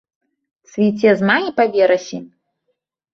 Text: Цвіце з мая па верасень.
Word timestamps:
Цвіце 0.69 1.11
з 1.19 1.27
мая 1.29 1.49
па 1.59 1.63
верасень. 1.75 2.25